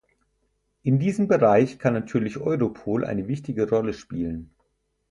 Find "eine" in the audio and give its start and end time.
3.05-3.27